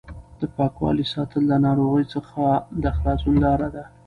د 0.39 0.41
پاکوالي 0.57 1.05
ساتل 1.13 1.43
د 1.47 1.53
ناروغۍ 1.65 2.05
څخه 2.13 2.41
د 2.83 2.85
خلاصون 2.97 3.35
لار 3.43 3.59
ده. 3.75 3.83